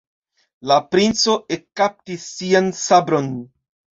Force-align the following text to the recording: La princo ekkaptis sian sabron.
La 0.71 0.77
princo 0.95 1.35
ekkaptis 1.57 2.25
sian 2.39 2.73
sabron. 2.79 3.29